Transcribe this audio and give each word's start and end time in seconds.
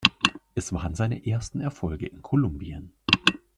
Es 0.55 0.73
waren 0.73 0.95
seine 0.95 1.27
ersten 1.27 1.61
Erfolge 1.61 2.07
in 2.07 2.23
Kolumbien. 2.23 2.91